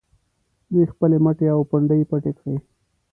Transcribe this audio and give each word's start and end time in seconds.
دوی 0.71 0.85
خپلې 0.93 1.17
مټې 1.25 1.47
او 1.55 1.59
پنډۍ 1.69 2.01
پټې 2.09 2.31
کړي. 2.39 2.57